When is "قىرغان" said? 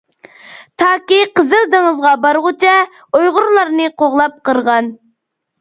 4.51-4.91